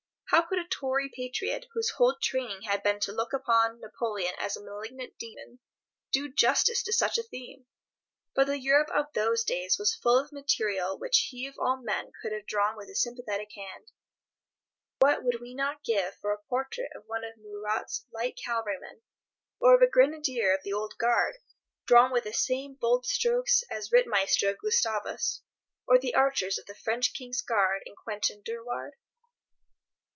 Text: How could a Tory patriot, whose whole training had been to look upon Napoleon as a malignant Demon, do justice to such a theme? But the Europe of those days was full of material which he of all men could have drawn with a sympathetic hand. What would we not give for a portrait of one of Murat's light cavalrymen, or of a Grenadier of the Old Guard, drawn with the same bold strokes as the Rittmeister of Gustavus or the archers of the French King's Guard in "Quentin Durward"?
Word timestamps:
How 0.33 0.43
could 0.43 0.59
a 0.59 0.67
Tory 0.69 1.11
patriot, 1.13 1.65
whose 1.73 1.89
whole 1.89 2.15
training 2.15 2.61
had 2.61 2.83
been 2.83 3.01
to 3.01 3.11
look 3.11 3.33
upon 3.33 3.81
Napoleon 3.81 4.33
as 4.37 4.55
a 4.55 4.63
malignant 4.63 5.17
Demon, 5.19 5.59
do 6.13 6.29
justice 6.31 6.81
to 6.83 6.93
such 6.93 7.17
a 7.17 7.23
theme? 7.23 7.65
But 8.33 8.47
the 8.47 8.57
Europe 8.57 8.89
of 8.91 9.11
those 9.11 9.43
days 9.43 9.77
was 9.77 9.93
full 9.93 10.17
of 10.17 10.31
material 10.31 10.97
which 10.97 11.27
he 11.31 11.47
of 11.47 11.59
all 11.59 11.81
men 11.81 12.13
could 12.21 12.31
have 12.31 12.45
drawn 12.45 12.77
with 12.77 12.87
a 12.89 12.95
sympathetic 12.95 13.49
hand. 13.57 13.91
What 14.99 15.21
would 15.25 15.41
we 15.41 15.53
not 15.53 15.83
give 15.83 16.15
for 16.21 16.31
a 16.31 16.37
portrait 16.41 16.91
of 16.95 17.03
one 17.07 17.25
of 17.25 17.33
Murat's 17.35 18.05
light 18.13 18.39
cavalrymen, 18.41 19.01
or 19.59 19.75
of 19.75 19.81
a 19.81 19.87
Grenadier 19.89 20.53
of 20.55 20.63
the 20.63 20.71
Old 20.71 20.93
Guard, 20.97 21.39
drawn 21.87 22.09
with 22.09 22.23
the 22.23 22.31
same 22.31 22.75
bold 22.75 23.05
strokes 23.05 23.65
as 23.69 23.89
the 23.89 23.97
Rittmeister 23.97 24.49
of 24.51 24.59
Gustavus 24.59 25.41
or 25.85 25.99
the 25.99 26.15
archers 26.15 26.57
of 26.57 26.67
the 26.67 26.75
French 26.75 27.13
King's 27.13 27.41
Guard 27.41 27.83
in 27.85 27.95
"Quentin 27.97 28.41
Durward"? 28.41 28.93